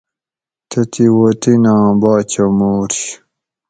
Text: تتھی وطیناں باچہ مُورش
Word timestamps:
تتھی 0.69 1.05
وطیناں 1.19 1.85
باچہ 2.01 2.45
مُورش 2.57 2.97